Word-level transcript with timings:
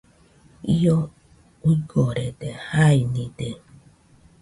Io 0.83 0.95
uigorede, 1.69 2.49
jainide, 2.67 3.49